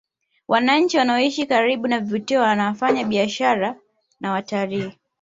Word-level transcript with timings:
Wananchi 0.47 0.97
wanaoishi 0.97 1.45
karibu 1.45 1.87
na 1.87 1.99
vivutio 1.99 2.39
waanafanya 2.41 3.03
biashara 3.05 3.75
na 4.19 4.31
watalii 4.31 4.91